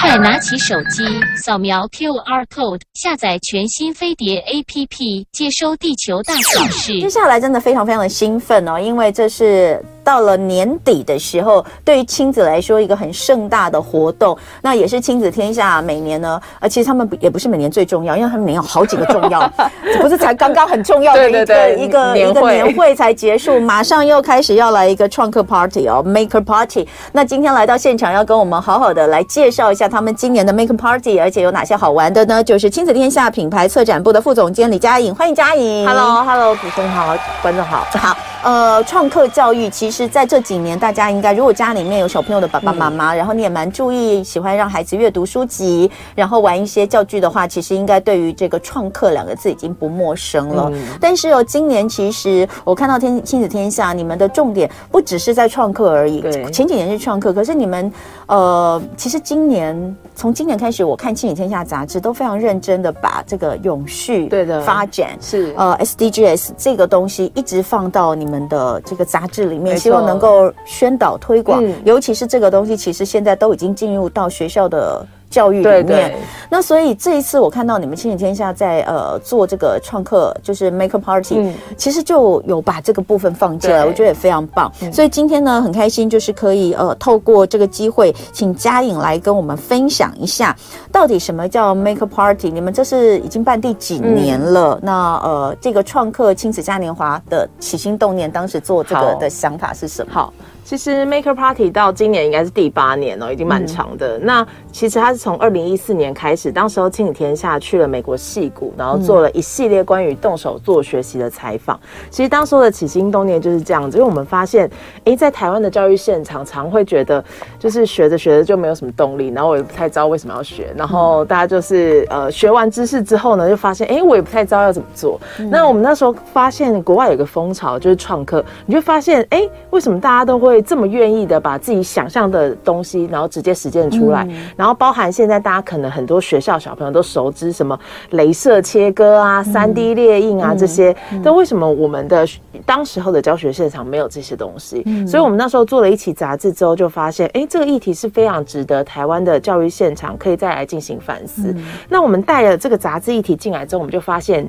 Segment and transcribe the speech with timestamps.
[0.00, 1.04] 快拿起手机，
[1.36, 7.00] 扫描 QR code，下载全新飞碟 APP，接收地球大小事。
[7.00, 9.82] 接下来真的非常非常的兴奋哦，因为这是。
[10.06, 19.50] 到了年底的时候，对于亲子来说，一个很盛大的活动，那也是亲子天下每年呢，呃，其实他们也不是每年最重要，因为他们每年有好几个重要，
[20.00, 26.86] 不是才刚刚很重要的一个一个一个年会才结束，马上又开始要来一个创客 party 哦，Maker Party。
[27.10, 32.44] 那今天来到现场，要跟我们好好的来介绍一下他们今年的 Maker Party，而且有哪些好玩的呢？
[32.44, 35.84] 就是亲子天下品牌策展部的副总监李佳颖，欢迎佳颖。
[35.84, 38.16] Hello，Hello，主持人好，观众好，好。
[38.42, 50.68] 呃，创客教育其实在这几年，大家应该如果家里面有小朋友的爸爸妈妈，嗯、然后你也蛮注意，喜欢让孩子阅读书籍，然后玩一些教具的话，其实应该对于这个创客两个字已经不陌生了。
[50.72, 56.20] 嗯、但是哦，今年其实我看到天亲子天下，你们的重点不只是在创客而已。
[56.20, 57.92] 对，前几年是创客，可是你们
[58.26, 68.36] 呃，其实今年从今年开始，我看亲子天下杂志都非常认真的把这个永续对的发展是呃 SDGs 这个东西一直放到你们。
[68.48, 75.06] 的这个杂志里面，希望能够宣导推广，嗯、尤其是这个东西，其实现在都已经进入到学校的。
[75.28, 76.16] 教育里面，对对，
[76.48, 84.70] 那所以这一次我看到你们亲子天下在呃做这个创客，就是 Maker Party，嗯，其实就有把这个部分放进来，我觉得也非常棒。
[84.82, 90.56] 嗯、所以今天呢，很开心，就是可以呃透过这个机会，请嘉颖来跟我们分享一下，
[90.92, 92.50] 到底什么叫 Maker Party？
[92.50, 94.74] 你们这是已经办第几年了？
[94.74, 100.12] 嗯、那呃，这个创客亲子嘉年华的起心动念，当时做这个的想法是什么？
[100.14, 100.32] 好。
[100.66, 104.18] 其实 Maker Party 到今年应该是第八年了，已经蛮长的。
[104.18, 111.78] 嗯、那其实它是从二零一四年开始，当时候亲子天下去了美国戏谷，然后做了一系列关于动手做学习的采访。
[112.10, 114.68] 其实当时候的起心动念就是这样子，因为我们发现，
[115.04, 117.24] 哎，在台湾的教育现场，常会觉得
[117.58, 125.20] 就是学着学着就没有什么动力，然后我也不太知道为什么要学，然后大家就是呃学完知识之后呢，就发现，哎，我也不太知道要怎么做。
[125.38, 137.78] 嗯、那我们那时候发现国外有个风潮就是创客，你就发现，哎，为什么大家都会这么愿意的把自己想象的东西，然后直接实践出来，嗯、然后包含现在大家可能很多学校小朋友都熟知什么
[138.12, 142.26] 镭射切割啊、三 D 列印啊这些，但为什么我们的
[142.64, 144.82] 当时候的教学现场没有这些东西？
[144.86, 151.52] 嗯、所以我们那时候做了一期杂志之后，就发现，哎，这个议题是非常值得台湾的教育现场可以再来进行反思。
[151.56, 154.48] 嗯、那我们带了这个杂志议题进来之后，我们就发现。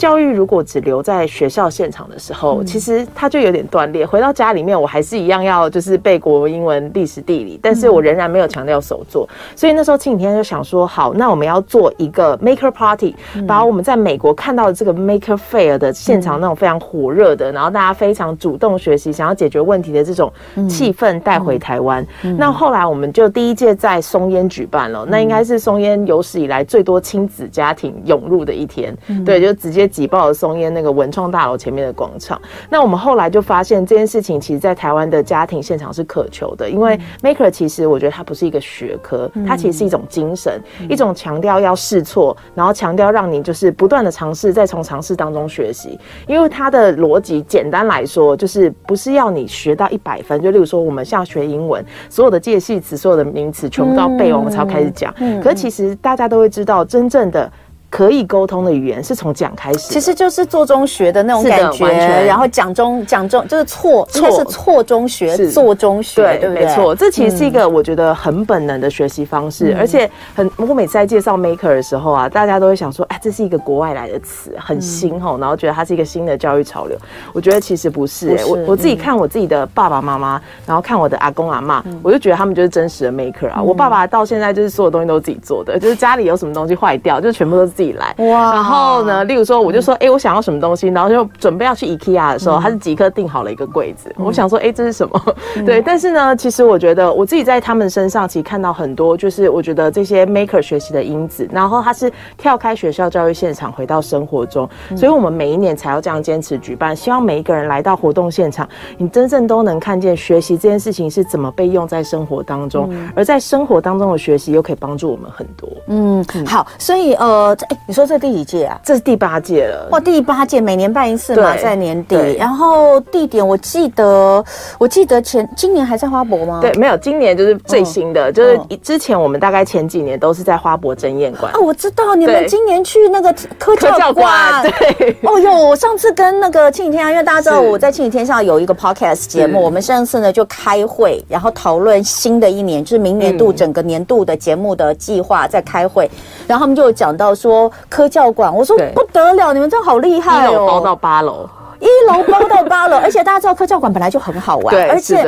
[0.00, 4.06] 教育如果只留在学校现场的时候，其实它就有点断裂。
[4.06, 9.28] 回到家里面，我还是一样要就是背国文、英文、历史、地理，但是我仍然没有强调手作。
[9.54, 13.14] 所以那时候亲子天就想说，好，那我们要做一个 Maker Party，
[13.46, 20.32] 把我们在美国看到的这个 Maker Fair 的现场那种非常火热的，然后大家非常主动学习、想要解决问题的这种
[20.66, 22.02] 气氛带回台湾。
[22.38, 28.96] 那后来我们就第一届在松烟举办了，那应该是松烟有史以来最多亲子家庭涌入的一天。
[29.26, 29.89] 对，就直接。
[29.90, 32.40] 挤爆了松烟那个文创大楼前面的广场。
[32.70, 36.70] 那我们后来就发现这件事情，其实，在台湾的家庭现场是渴求的。
[36.70, 45.98] 因为 Maker 其实我觉得它不是一个学科，它其实是一种精神，一种强调要试错，然后强调让你就是不断的尝试，再从尝试当中学习。
[46.26, 50.40] 因为它的逻辑简单来说，就是不是要你学到一百分。
[50.40, 55.12] 就例如说，我们像学英文，所有的介系词、所有的名词全部都要背完，我们才要开始讲。
[55.42, 57.50] 可是其实大家都会知道，真正的。
[57.90, 61.86] 可以沟通的语言是从讲开始，其实就是做中学的那种感觉，
[62.24, 64.30] 然后讲中讲中就是错，错。
[64.30, 66.94] 是错中学，做中学，对对，没错。
[66.94, 76.96] 这其实是一个我觉得很本能的学习方式，而且很，我每次在介绍 Maker 的时候啊，大家都会想说，哎，这是一个国外来的词，很新吼，然后觉得它是一个新的教育潮流。
[77.32, 83.60] 我觉得其实不是，哎，我我自己看我自己的爸爸妈妈，然后看我的阿公阿嬷，我就觉得他们就是真实的 Maker 啊。
[83.60, 87.79] 我爸爸到现在就是所有东西都是自己做的，就是家里有什么东西坏掉，就全部都是。
[87.80, 94.14] 自己来哇，然后呢，例如说，我就说，哎、欸，我想要什么东西，然后就准备要去 IKEA 的时候，嗯、他是即刻订好了一个柜子。
[94.18, 95.34] 嗯、我想说，哎、欸，这是什么？
[95.56, 101.48] 嗯、对，但是呢，其实我觉得我自己在他们身上，其实看到很多，就是我觉得这些 maker 学习的因子。
[101.50, 108.68] 然后他是跳开学校教育现场，回到生活中，嗯、所以我们每一年才要这样坚持举办，希望每一个人来到活动现场，
[108.98, 115.66] 你真正都能看见学习这件事情是怎么被用在生活当中，嗯、而在生活当中的学习又可以帮助我们很多。
[115.86, 117.56] 嗯，好，所以呃。
[117.70, 118.78] 哎，你说这第几届啊？
[118.84, 119.88] 这是第八届了。
[119.92, 122.16] 哇，第八届每年办一次嘛，在年底。
[122.36, 124.44] 然后地点我记得，
[124.78, 126.58] 我记得前今年还在花博吗？
[126.60, 131.52] 对，没有，今年就是最新的，就是之前我们大概前几年都是在花博争艳馆。
[131.54, 134.62] 哦，我知道你们今年去那个科教馆。
[134.62, 135.16] 对。
[135.22, 146.10] 哦哟，我上次跟那个亲子天下，因为大家知道我在亲子天下有一个 podcast 节目，我们上次呢就开会，然后讨论新的一年，就是明年度整个年度的节目的计划，在开会，
[146.46, 151.48] 然后他们就讲到说科教馆，我说不得了，你们真好厉害哦，一楼包到八楼，
[151.80, 155.26] 一楼包到八楼， 而且大家知道科教馆本来就很好玩，对，而且。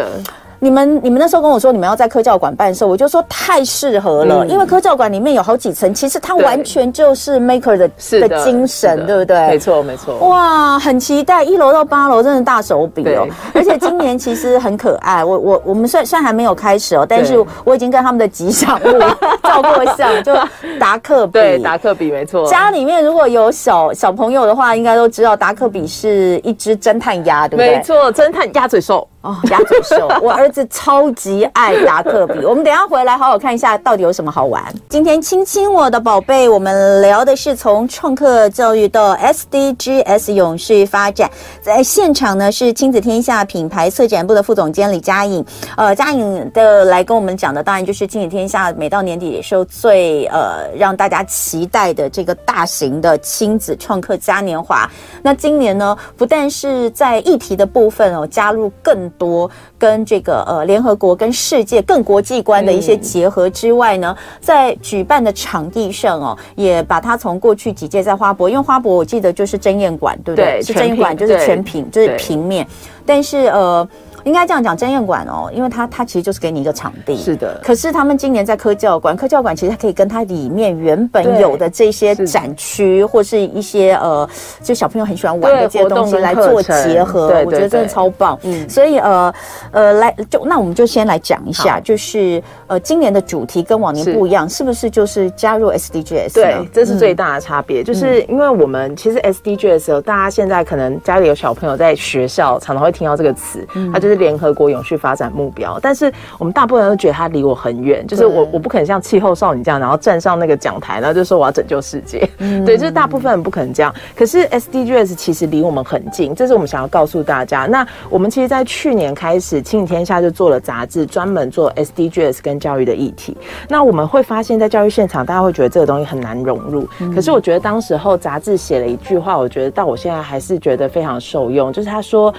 [0.62, 9.48] 你们你们那时候跟我说你们要在科教馆办事，我就说太适合了，嗯、因为科教馆里面有好几层，其实它完全就是 Maker 的的，的精神，对不对？
[9.48, 10.16] 没错没错。
[10.18, 13.26] 哇，很期待一楼到八楼，真的大手笔哦！
[13.52, 19.00] 而且今年其实很可爱，我我我们虽然虽然还没有开始哦，但是我已经跟他们的吉祥物
[19.42, 20.32] 照过相，就
[20.78, 22.46] 达克比， 对，达克比没错。
[22.48, 27.78] 家里面如果有小小朋友的话，应该都知道达克比是一只侦探鸭，对不对？
[27.78, 29.08] 没错，侦探鸭嘴兽。
[29.22, 32.44] 哦，鸭嘴兽， 我儿子超级爱达克比。
[32.44, 34.62] 我们等一下回来好好看一下，到底有什么好玩。
[34.88, 41.30] 今天亲亲我的宝贝，我们聊的是从创客教育到 SDGs 永续发展。
[41.60, 45.44] 在现场呢是亲子天下品牌策展部的副总监李佳颖。
[45.76, 54.90] 呃，佳颖的来跟我们讲的，当然就是亲子天下每到年底的时候最呃让大家期待的这个大型的亲子创客嘉年华。
[55.22, 70.60] 那今年呢，不但是在议题的部分哦，加入更多跟这个呃联合国跟世界更国际观的一些结合之外呢，嗯、在举办的场地上哦，也把它从过去几届在花博，因为花博我记得就是争艳馆，对不对？
[70.60, 72.66] 对，是争艳馆，就是全屏，就是平面，
[73.06, 73.88] 但是呃。
[74.24, 77.60] 应该这样讲，争艳馆哦，因为它它其实就是给你一个场地，是的。
[77.62, 84.28] 可是他们今年在科教馆，科教馆其实它可以跟它里面原本有的这些展区，或是一些呃，
[84.62, 88.38] 就小朋友很喜欢玩的这些东西来做结合，我觉得真的超棒。
[88.42, 89.34] 嗯，所以呃
[89.72, 96.34] 呃，来就那我们就先来讲一下，就是呃今年的主题跟往年不一样，是不是就是加入 SDGs？
[96.34, 104.11] 对，这是最大的差别，就是因为我们其实 SDGs 大家现在可能家里有小朋友在学校常常会听到这个词，它就是。
[104.12, 112.28] 是联合国永续发展目标，但是我们大部分人都觉得它离我很远，就是我我不可能像气候少女这样，然后站上那个讲台，然后就说我要拯救世界。
[112.38, 113.94] 嗯、 对，就是大部分人不可能这样。
[114.14, 117.66] 可是 SDGs 其实离我们很近，这是我们想要告诉大家。
[117.66, 123.36] 那我们其实，在去年开始，亲子天下就做了杂志，专门做 SDGs 跟教育的议题。
[123.68, 126.88] 那我们会发现，在教育现场，大家会觉得这个东西很难融入。
[127.14, 132.32] 可是我觉得当时候杂志写了一句话，我觉得到我现在还是觉得非常受用，就是他说。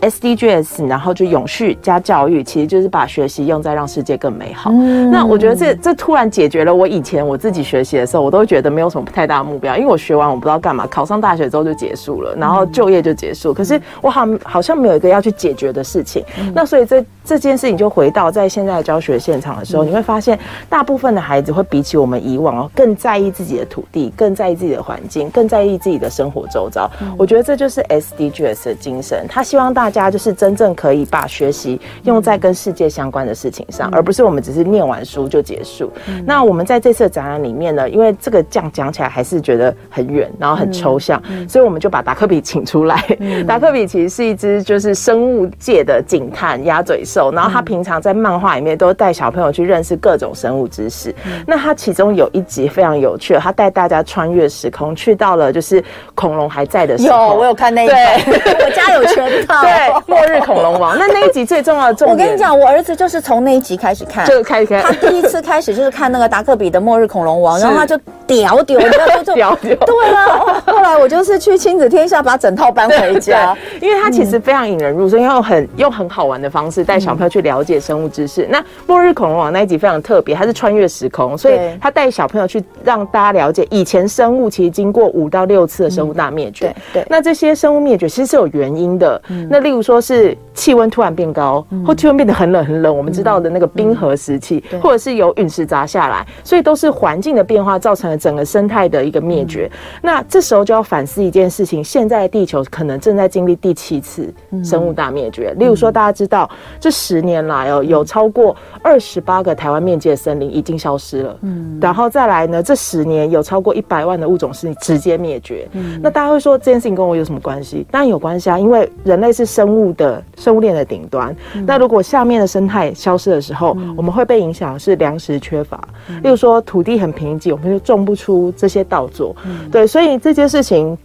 [0.00, 4.70] SDGs，然后就永续加教育，其实就是把学习用在让世界更美好。
[4.72, 13.52] 嗯、那我觉得这这突然解决了我以前我自己学习的时候，我都觉得没有什么太大的目标，因为我学完我不知道干嘛，考上大学之后就结束了，然后就业就结束。
[13.52, 16.24] 可是我好好像没有一个要去解决的事情。
[16.38, 26.88] 嗯、那所以这这件事情就回到在现在的教学现场的时候，嗯、你会发现大部分的孩子会比起我们以往哦更在意自己的土地，更在意自己的环境，更在意自己的生活周遭。
[27.00, 29.87] 嗯、我觉得这就是 SDGs 的精神，他希望大。
[29.88, 35.90] 大家就是真正可以把学习用在跟世界相关的事情上，而不是我们只是念完书就结束。
[36.26, 43.02] 那我们在这次的展览里面呢，因为这个讲讲起来还是觉得很远，然后很抽象，所以我们就把达克比请出来。
[43.48, 51.14] 达克比其实是一只就是生物界的警探鸭嘴兽，然后他平常在漫画里面都带小朋友去认识各种生物知识。
[51.46, 55.82] 那他其中有一集非常有趣，他带大家穿越时空，去到了就是
[56.14, 57.28] 恐龙还在的时候。
[57.28, 57.94] 有，我有看那一集，
[58.64, 59.62] 我家有全套。
[60.06, 64.82] 末日恐龙王，那那一集最重要的重点，我跟你讲，我儿子就是从那一集开始看，就开始看。
[64.82, 67.98] 他第一次开始就是看那个达克比的末日恐龙王， 然后他就
[68.28, 69.74] 屌屌，你知道就 屌屌。
[69.74, 78.46] 对啊，后来我就是去亲子天下把整套搬回家， 因为它其实非常引人入胜，用很用很好玩的方式带小朋友去了解生物知识。
[78.50, 86.74] 那末日恐龙王那一集非常特别，它是穿越时空，所以他带小朋友去让大家了解以前生物其实经过五到六次的生物大灭绝。
[86.92, 89.20] 对，那这些生物灭绝其实是有原因的。
[89.48, 89.98] 那例如说。
[90.00, 99.70] 是气温突然变高，或气温变得很冷很冷，我们知道的那个冰河时期，或者是有陨石砸下来，所以都是环境的变化造成了整个生态的一个灭绝。
[100.02, 104.34] 那这时候就要反思一件事情：现在地球可能正在经历第七次
[104.64, 105.54] 生物大灭绝。
[105.58, 106.50] 例如说，大家知道
[106.80, 111.36] 这十年来哦，有超过二十八个台湾面积的森林已经消失了。
[111.42, 115.68] 嗯，然后再来呢，这十年有超过一百万的物种是直接灭绝。
[115.74, 117.86] 嗯，那大家会说这件事情跟我有什么关系？
[117.92, 120.20] 当然有关系啊，因为人类是生物的。
[120.48, 121.36] 生物链的顶端。
[121.54, 125.78] 嗯、那如果下面的生态消失的时候，嗯、我们会被影响是粮食缺乏。
[126.08, 129.36] 嗯、例如说土地很贫瘠，我们就种不出这些稻作。
[129.44, 130.96] 嗯、对，所以这件事情。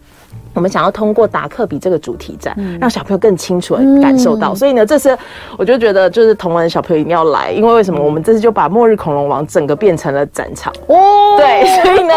[0.56, 4.54] 我们想要通过达克比这个主题展，嗯、让小朋友更清楚的感受到。
[4.54, 5.18] 嗯、所以呢，这次
[5.58, 8.00] 我就觉得，就是同文的小朋友一定要来，因为为什么？
[8.00, 10.96] 我们这次就把末日恐龙王整个变成了展场哦。
[11.38, 12.14] 对，所以呢，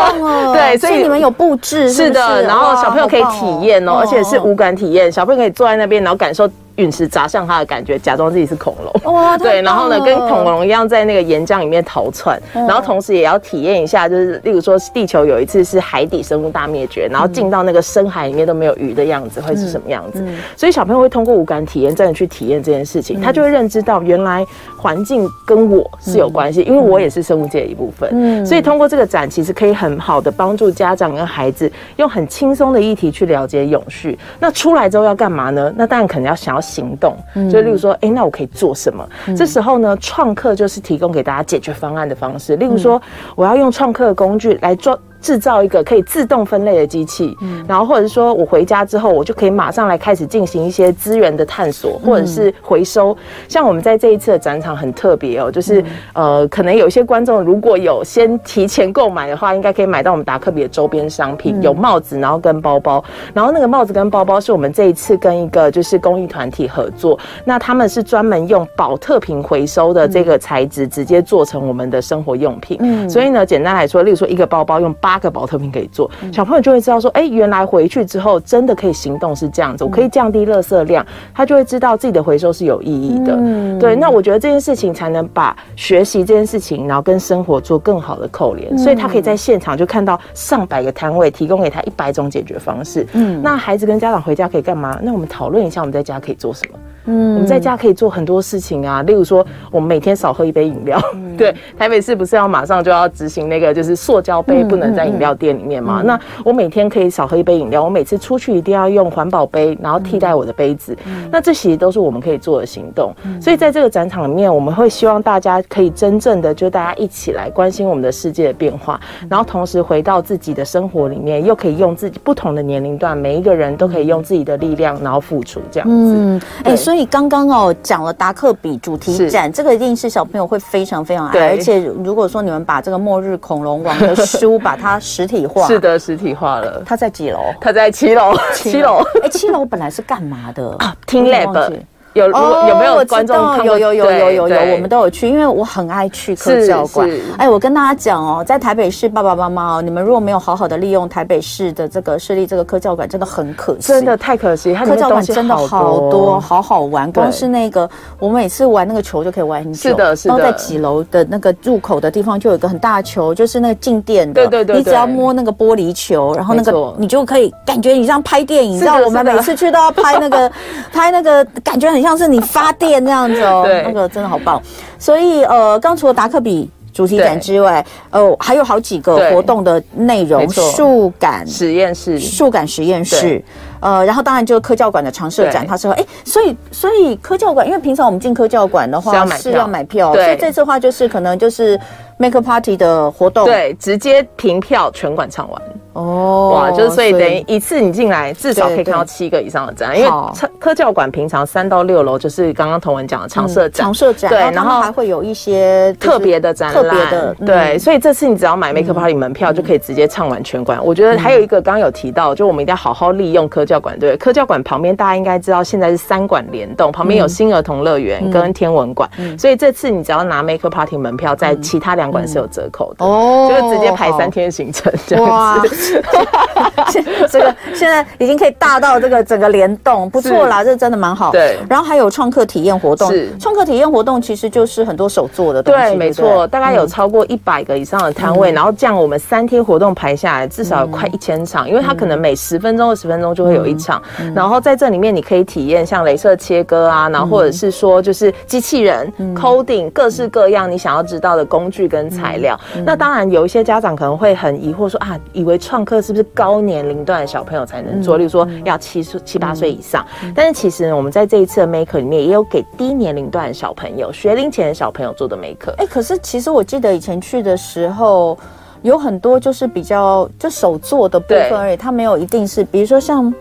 [0.52, 6.46] 对，所以你们有布置是，是的，然后小朋友可以体验哦，哦而且是无感体验，小朋友可以坐在那边，然后感受。
[6.76, 20.22] 陨石砸向他的感觉，假装自己是恐龙，哇， 对，然后呢，跟恐龙一样在那个岩浆里面逃窜，然后同时也要体验一下，就是例如说地球有一次是海底生物大灭绝，然后进到那个深海里面都没有鱼的样子，会是什么样子？
[20.56, 28.10] 所以小朋友会通过五感体验，真的去体验这件事情，他就会认知到原来环境跟我是有关系，因为我也是生物界的一部分。
[28.12, 34.18] 嗯，所以通过这个展，其实可以很好的帮助家长跟孩子用很轻松的议题去了解永续。
[34.38, 35.72] 那出来之后要干嘛呢？
[35.74, 36.60] 那当然可能要想要。
[36.66, 37.16] 行动，
[37.50, 39.08] 就例如说，哎，那我可以做什么？
[39.26, 42.56] 嗯、这时候呢，创客就是提供给大家解决方案的方式。
[42.56, 43.00] 例如说，
[43.34, 44.98] 我要用创客的工具来做。
[45.26, 53.16] 制造一个可以自动分类的机器，嗯，然后或者是说我回家之后，我就可以马上来开始进行一些资源的探索，或者是回收。
[53.48, 63.04] 像我们在这一次的展场很特别哦，就是呃，可能有一些观众如果有先提前购买的话，应该可以买到我们达克比的周边商品，有帽子，然后跟包包。
[63.34, 72.78] 然后那个帽子跟包包是我们这一次跟一个就是公益团体合作，那他们是专门用保特瓶回收的这个材质，直接做成我们的生活用品。
[72.80, 75.15] 嗯，所以呢，简单来说，例如说一个包包用八。
[75.16, 83.34] 八个保特瓶可以做，小朋友就会知道说，哎，原来回去之后真的可以行动是这样子，我可以降低垃圾量，他就会知道自己的回收是有意义的。
[83.34, 93.06] 嗯，对，那我觉得这件事情才能把学习这件事情，然后跟生活做更好的扣连，所以他可以在现场就看到上百个摊位，提供给他一百种解决方式。
[93.14, 95.00] 嗯，那孩子跟家长回家可以干嘛？
[95.02, 96.78] 那我们讨论一下，我们在家可以做什么？
[97.06, 101.00] 嗯，我们在家可以做很多事情啊，例如说，我们每天少喝一杯饮料。
[101.14, 106.02] 嗯、 对，台北市不是要马上就要执行那个，就是塑胶杯不能在饮料店里面嘛？
[106.02, 110.96] 那我每天可以少喝一杯饮料，我每次出去一定要用环保杯，然后替代我的杯子。
[111.06, 113.14] 嗯、那这些都是我们可以做的行动。
[113.24, 125.94] 嗯、所以在这个展场里面，我们会希望大家可以真正的就大家一起来关心我们的世界的变化，然后同时回到自己的生活里面，又可以用自己不同的年龄段，每一个人都可以用自己的力量，然后付出这样子。
[125.94, 126.95] 嗯，哎、欸，所以。
[126.96, 131.50] 所以刚刚哦讲了达克比主题展，这个一定是小朋友会非常非常爱。
[131.50, 136.82] 而且如果说你们把这个末日恐龙王的书把它实体化， 是的，实体化了。
[136.86, 137.52] 它在几楼？
[137.60, 138.34] 它在七楼。
[138.54, 139.02] 七楼。
[139.22, 140.74] 哎，七楼本来是干嘛的？
[140.80, 141.80] 啊，TeamLab。
[142.24, 143.36] 有有没有观众？
[143.64, 147.08] 有有有有有有，我们都有去，因为我很爱去科教馆。
[147.36, 154.74] 哎，我跟大家讲哦，在台北市爸爸妈妈哦，你们如果没有好好的利用台北市的这个设立这个科教馆，真的很可惜，真的太可惜。
[154.74, 157.12] 科教馆真的好多，好好玩。
[157.12, 159.90] 光是那个，我每次玩那个球就可以玩很久。
[159.90, 160.34] 是的，是的。
[160.34, 164.46] 然后在几楼的那个入口的地方，就有一个很大的球，就是那个静电的。
[164.46, 164.76] 对对对。
[164.78, 170.50] 你只要摸那个玻璃球，然后那个你就可以感觉你像拍电影，你知道我们每次去都要拍那个
[170.90, 172.05] 拍那个，感觉很。
[172.06, 174.62] 像是你发电那样子哦， 那个真的好棒。
[174.98, 178.20] 所以呃，刚除了达克比主题展之外，对。
[178.20, 181.46] 呃，还有好几个活动的内容，数感。
[181.46, 183.42] 实验室、数感实验室，
[183.80, 185.68] 呃，然后当然就是科教馆的常设展，对。
[185.68, 190.24] 他说，哎，所以所以科教馆，因为平常我们进科教馆的话是要买票，对。
[190.24, 191.78] 所以这次的话就是可能就是
[192.16, 195.62] Make a Party 的活动，对，直接凭票全馆唱完。
[195.96, 200.10] 哦，哇，就是所以等于一次你进来至少可以看到七个以上的展，因为
[200.58, 210.78] 科教馆平常三到六楼就是刚刚同文讲的常设展，常设展，对，然后还会有一些特别的展览，特别的，对，所以这次你只要买 Maker Party 门票就可以直接唱完全馆。
[210.84, 225.85] 我觉得还有一个刚刚有提到，就我们一定要好好利用科教馆，对，科教馆旁边大家应该知道现在是三馆联动，旁边有新儿童乐园跟天文馆，所以这次你只要拿 Maker Party 门票，在其他两馆是有折扣的，哦，就是直接排三天行程这样子。
[227.30, 231.30] 这个现在已经可以大到这个整个联动，不错啦，这真的蛮好。
[231.32, 233.28] 对，然后还有创客体验活动，是。
[233.38, 244.02] 创客体验活动其实就是很多手做的东西，对，没错，大概有超过一百个以上的摊位，然后这样我们三天活动排下来，至少有快一千场，因为它可能每十分钟、二十分钟就会有一场，
[244.34, 252.58] 然后在这里面你可以体验像镭射切割啊，然后或者是说就是机器人 coding 各式各样你想要知道的工具跟材料。
[252.84, 258.16] 那当然有一些家长可能会很疑惑说啊，以为创课是不是高年龄段的小朋友才能做？
[258.16, 260.04] 例如说要七岁、七八岁以上。
[260.34, 265.74] 但是其实呢，我们在这一次的 Maker 里面也有给低年龄段的小朋友、学龄前的小朋友做的 Maker。
[265.78, 268.38] 哎，可是其实我记得以前去的时候，
[268.82, 273.32] 有很多就是比较就手做的部分而已，它没有一定是，比如说像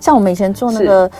[0.00, 1.10] 像我们以前做那个。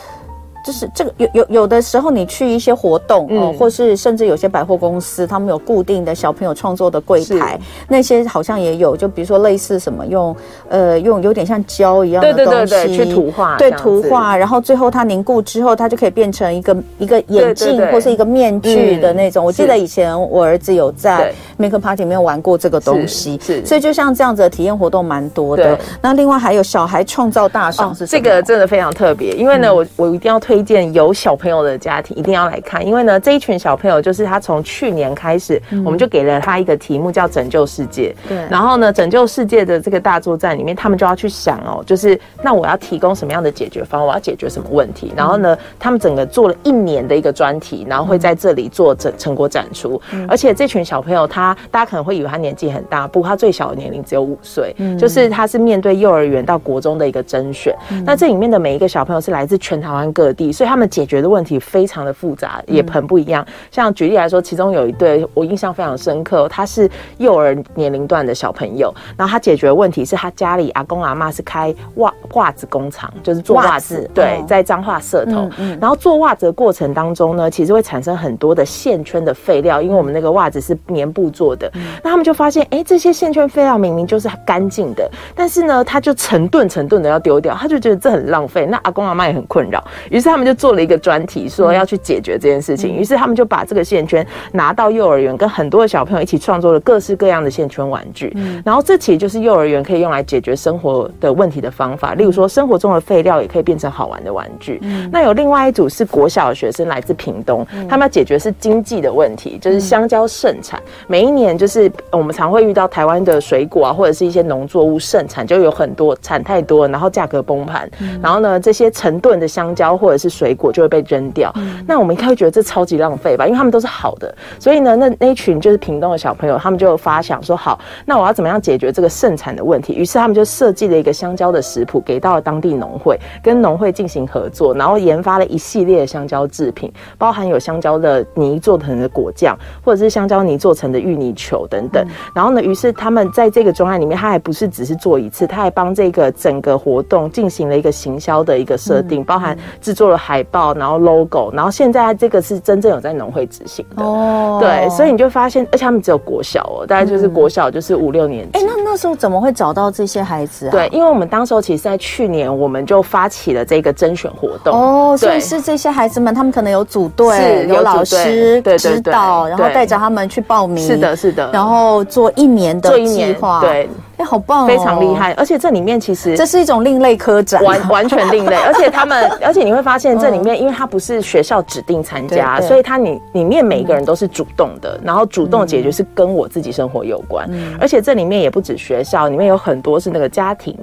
[0.63, 10.35] 就是这个有有有的时候你去一些活动哦、或是甚至有些百货公司，他们有固定的小朋友创作的柜台，那些好像也有，就比如说类似什么用
[10.69, 19.43] 呃用有点像胶一样的东西，对对对对，去涂画，对涂画，然后最后它凝固之后，它就可以变成一个一个眼镜或是一个面具的那种。
[19.43, 25.79] 嗯、我记得以前我儿子有在 Maker Party 没有玩过这个东西，是，是所以就像这样子的体验活动蛮多的。
[26.01, 28.05] 那另外还有小孩创造大赏是？
[28.05, 38.15] 这个真的非常特别，因为呢，我我一定要推荐有小朋友的家庭一定要来看，因为呢，这一群小朋友就是他从去年开始，我们就给了他一个题目叫拯救世界。
[38.27, 44.07] 对，然后呢，拯救世界的这个大作战里面，他们就要去想哦，就是那我要提供什么样的解决方案？
[44.07, 45.13] 我要解决什么问题？
[45.15, 50.01] 然后呢，他们整个做了一年的一个专题，然后会在这里做成成果展出。
[50.27, 57.75] 而且这群小朋友，他大家可能会以为他年纪很大，不过他最小的年龄只有五岁，就是他是面对幼儿园到国中的一个甄选。
[58.05, 63.45] 那这里面的每一个小朋友是来自全台湾各地，所以他们解决的问题非常的复杂，也很不一样。
[63.71, 75.49] 像举例来说，其中有一对我印象非常深刻，他是幼儿年龄段的小朋友，然后他解决的问题是他家里阿公阿妈是开袜袜子工厂，就是做袜子，对，在彰化社头。
[75.79, 81.69] 然后做袜子的过程当中呢，其实会产生很多的线圈的废料，因为我们那个袜子是棉布做的，
[82.03, 88.65] 那他们就发现，哎，这些线圈废料明明就是干净的，但是呢，他就成吨成吨的要丢掉，他就觉得这很浪费。
[88.67, 92.95] 那阿公阿妈也很困扰，于是他们就做了一个专题，说要去解决这件事情。
[92.95, 98.31] 于是他们就把这个线圈拿到幼儿园，跟很多的小朋友一起创作了各式各样的线圈玩具。
[98.63, 104.79] 然后这其实就是幼儿园可以用来解决生活的问题的方法，例如说生活中的废料也可以变成好玩的玩具。
[105.11, 117.89] 那有另外一组是国小的学生来自屏东，他们要解决是经济的问题，就是香蕉盛产，每一年就是我们常会遇到台湾的水果啊，或者是一些农作物盛产，就有很多产太多，然后价格崩盘，
[118.21, 121.51] 然后呢，这些成吨的香蕉或者是水果就会被扔掉。
[121.55, 123.45] 嗯、那我们应该会觉得这超级浪费吧？
[123.45, 129.93] 因为他们都是好的，所以呢，那那一群就是屏东的小朋友，他们就发想说，好，那我要怎么样解决这个盛产的问题？
[129.93, 142.03] 于是他们就设计了一个香蕉的食谱，给到了当地农会，跟农会进行合作，然后研发了一系列的香蕉制品，包含有香蕉的泥做成的果酱，或者是香蕉泥做成的芋泥球等等。
[142.03, 154.03] 嗯、然后呢，于是他们在这个专案里面，他还不是只是做一次，他还帮这个整个活动进行了一个行销的一个设定，包含制作了海报，然后 logo，然后现在这个是真正有在农会执行的。
[154.03, 158.57] 哦，对，所以你就发现，而且他们只有国小哦，大概就是国小就是五六年级。
[158.57, 160.71] 哎、欸，那那时候怎么会找到这些孩子啊？
[160.71, 164.73] 对，因为我们当时候其实在去年我们就发起了这个甄选活动。
[164.73, 171.02] 哦，所以是这些孩子们，他们可能有组队，有老师指导，然后带着他们去报名。
[171.03, 173.61] 是的，是的，然后做一年的计划。
[173.61, 173.89] 对。
[174.17, 174.67] 哎，好棒哦！
[174.67, 178.55] 非常厉害，而且这里面其实这是一种另类科展，完 完全另类。
[178.63, 187.49] 而且他们，而且你会发现这里面，因为他不是学校指定参加，所以他里里面每一个人都是主动的，然后主动解决是跟我自己生活有关。
[187.79, 190.77] 而且这里面也不止学校，里面有很多是那个家庭，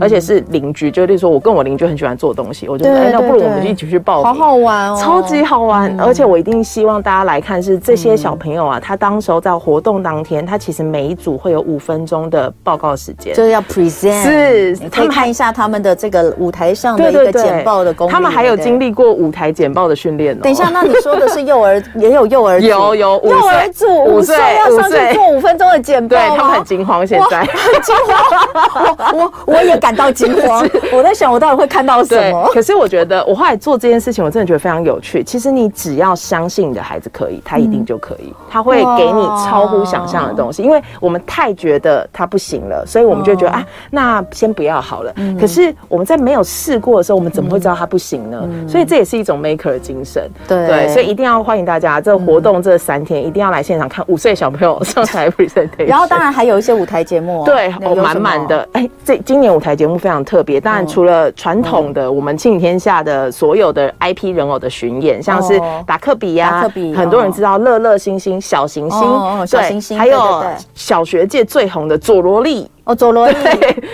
[0.00, 0.90] 而且是邻居。
[0.90, 5.98] 就例如说，我跟我邻居很喜欢做东西，我就哎，那不如我们就一起去报名，好好玩哦，超级好玩。
[5.98, 13.34] 而且我一定希望大家来看，是这些小朋友啊，他当时候在活动当天，他其实每一组会有五分钟的报告时间。
[13.34, 18.12] 就是要 present 是，你可以看一下他们的这个舞台上的一个简报的功能。
[18.12, 20.38] 他们还有经历过舞台简报的训练。
[20.38, 29.14] 等一下，那你说的是幼儿，也有幼儿，有有幼儿组五岁要上去做五分钟的简报，对他们很惊慌，现在 很惊慌。
[29.14, 32.48] 我我也感到惊慌， 我在想我到底会看到什么。
[32.52, 35.22] 可是我觉得我后来做这件事情，我真的觉得非常有趣。
[35.22, 40.62] 其实你只要相信你的孩子可以，他一定就可以，他会给你超乎想象的东西。
[40.62, 45.12] 因为我们太觉得他不行了，所以我们就觉得啊，那先不要好了。
[45.16, 48.40] 嗯、可是我们在没有试过的时候，我们怎么会知道它不行呢？
[48.44, 50.30] 嗯、所以这也是一种 maker 的精神。
[50.48, 55.86] 对对，所以一定要欢迎大家，这个活动这三天一定要来现场看五岁小朋友上台 presentation。
[55.88, 58.68] 然后当然还有一些舞台节目、 哦，对，哦，满满的。
[58.72, 60.60] 哎，这今年舞台节目非常特别。
[60.60, 69.00] 当然除了传统的我们庆天下的所有的 IP 人偶的巡演，像是达克比呀，达克比，很多人知道乐乐星星、小行星，
[69.46, 72.53] 小行星，还有小学界最红的佐罗力。
[72.84, 73.34] 哦，佐罗力，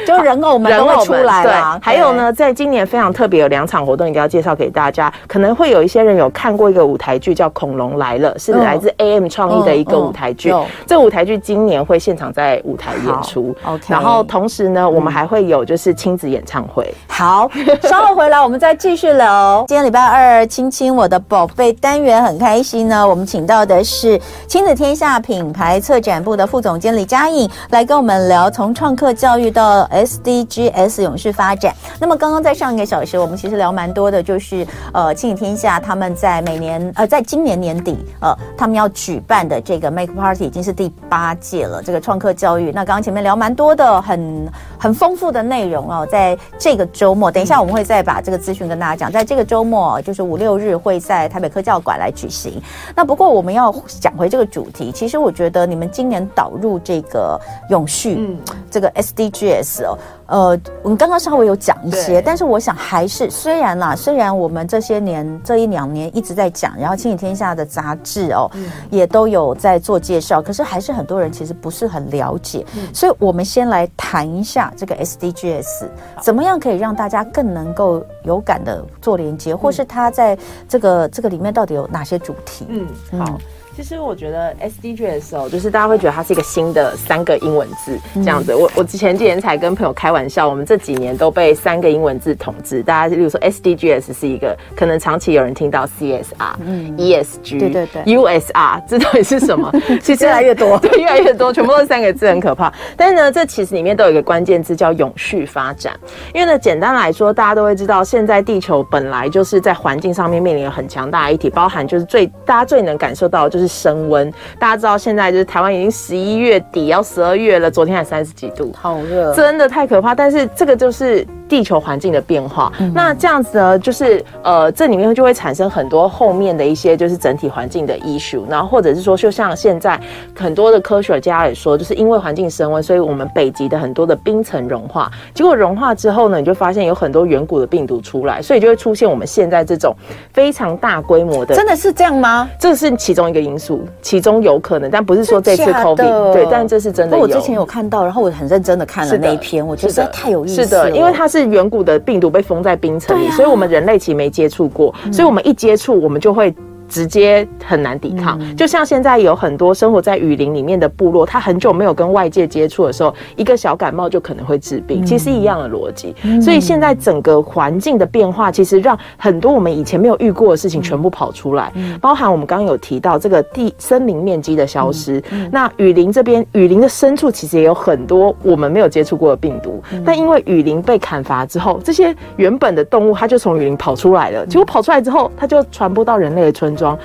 [0.04, 1.78] 就人偶们都会出来了。
[1.80, 5.12] 还有呢，在今年非常特别，有两场活动一定要介绍给大家。
[5.28, 10.52] 可能会有一些人有看过一个舞台剧叫《恐龙来了》，是来自 AM 创意的一个舞台剧。
[10.88, 13.54] 这个舞台剧今年会现场在舞台演出。
[13.64, 16.92] OK，然后同时呢，我们还会有就是亲子演唱会。
[17.06, 17.48] 好，
[17.88, 19.64] 稍后回来我们再继续聊。
[19.68, 23.08] 今天礼拜二，亲亲我的宝贝单元很开心呢。
[23.08, 28.74] 我们请到的是亲子天下品牌策展部的副总监李佳颖来跟我们聊从。
[28.80, 31.74] 创客教育到 SDGs 永续发展。
[31.98, 41.82] 那么刚刚在上一个小时，我们其实聊蛮多的，就是呃，亲子天下他们在每年呃，在今年年底呃，他们要举办的这个 Make Party 已经是第八届了。
[41.82, 46.06] 这个创客教育，那刚刚前面聊蛮多的，很很丰富的内容哦。
[46.10, 49.12] 在这个周末，等一下我们会再把这个资讯跟大家讲。
[49.12, 52.60] 在这个周末，就是五六日会在台北科教馆来举行。
[52.96, 57.38] 那不过我们要讲回这个主题，其实我觉得你们今年导入这个
[57.68, 58.38] 永续，嗯，
[58.70, 59.98] 这个 SDGs 哦。
[60.30, 75.88] 呃，我们刚刚稍微有讲一些，但是我想还是虽然啦，虽然我们这些年这一两年一直在讲，然后亲子天下的杂志哦，嗯、也都有在做介绍，可是还是很多人其实不是很了解，嗯、所以我们先来谈一下这个 SDGs，
[76.20, 80.36] 怎么样可以让大家更能够有感的做连接，或是它在
[80.68, 82.66] 这个这个里面到底有哪些主题？
[82.68, 82.86] 嗯，
[83.18, 83.38] 好。
[83.76, 88.54] 其实我觉得 SDGs 哦，就是大家会觉得它是一个新的三个英文字这样子。
[88.54, 92.82] 我我之前几年才跟朋友开玩笑，我们这几年都被三个英文字统治。
[92.82, 99.72] 大家例如说 SDGs 是一个，可能长期有人听到 CSR、嗯、ESG，对对对，USR，这到底是什么？
[100.02, 102.70] 其实越来越多， 对，越来越多，全部都是三个字，很可怕。
[102.96, 105.98] 但是呢，这其实里面都有一个关键字叫永续发展。
[106.34, 113.80] 因为呢，简单来说，大家都会知道，现在地球本来就是在环境上面面临了很强大的议题，包含就是最大家最能感受到的就是。
[113.80, 120.14] 升温，大家知道现在就是台湾已经十一月底要十二月了，昨天还三十几度，好热，真的太可怕。
[120.14, 121.26] 但是这个就是。
[121.50, 130.00] 地球环境的变化，嗯、那这样子呢，就是呃，这里面就会产生很多后面的一些就是整体环境的 issue，然后或者是说，就像现在
[130.32, 139.92] 很多的科学家也说，就是因为环境升温，所以我们北极的很多的冰层融化，结果融化之后呢，你就发现有很多远古的病毒出来，所以就会出现我们现在这种
[140.32, 141.56] 非常大规模的。
[141.56, 142.48] 真的是这样吗？
[142.60, 147.22] 这是其中一个因素，其中有可能，但不是说这次 COVID，对，但这是真的有。
[147.24, 150.66] 我之前有看到，然后我很认真的看了那一篇，我觉得实在太有意思了。
[150.66, 151.40] 是的，因为它是。
[151.40, 156.54] 是远古的病毒被封在冰层里，啊、所以我们人类其实没接触过，嗯、所以我们一接触，我们就会。
[156.90, 166.14] 直接很难抵抗，就像现在有很多生活在雨林里面的部落，他很久没有跟外界接触的时候，一个小感冒就可能会治病，其实一样的逻辑。
[166.42, 175.22] 所以现在整个环境的变化，其实让很多我们以前没有遇过的事情全部跑出来，包含我们刚刚有提到这个地森林面积的消失，
[175.52, 186.98] 那雨林这边雨林的深处其实也有很多我们没有接触过的病毒，但因为雨林被砍伐之后，这些原本的动物它就从雨林跑出来了，结果跑出来之后，它就传播到人类的村装。